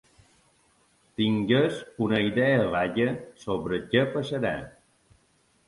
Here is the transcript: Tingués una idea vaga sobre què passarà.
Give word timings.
Tingués 1.21 1.83
una 2.07 2.23
idea 2.29 2.65
vaga 2.77 3.07
sobre 3.47 3.81
què 3.95 4.05
passarà. 4.19 4.59